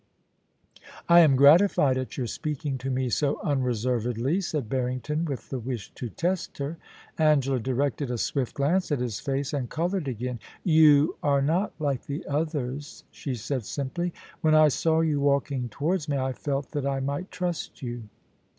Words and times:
I 1.07 1.19
am 1.19 1.35
gratified 1.35 1.95
at 1.95 2.17
your 2.17 2.25
speaking 2.25 2.79
to 2.79 2.89
me 2.89 3.07
so 3.11 3.39
unreservedly,* 3.43 4.41
said 4.41 4.67
Barrington, 4.67 5.25
with 5.25 5.51
the 5.51 5.59
wish 5.59 5.91
to 5.93 6.09
test 6.09 6.57
her. 6.57 6.79
Angela 7.19 7.59
directed 7.59 8.09
a 8.09 8.17
swift 8.17 8.55
glance 8.55 8.91
at 8.91 8.97
his 8.97 9.19
face, 9.19 9.53
and 9.53 9.69
coloured 9.69 10.07
again.' 10.07 10.39
You 10.79 11.17
are 11.21 11.43
not 11.43 11.73
like 11.77 12.07
the 12.07 12.25
others,' 12.25 13.03
she 13.11 13.35
said 13.35 13.63
simply. 13.63 14.11
* 14.27 14.41
When 14.41 14.55
I 14.55 14.69
saw 14.69 15.01
you 15.01 15.19
walking 15.19 15.69
towards 15.69 16.09
me 16.09 16.17
I 16.17 16.33
felt 16.33 16.71
that 16.71 16.87
I 16.87 16.99
might 16.99 17.29
trust 17.29 17.83
you. 17.83 18.05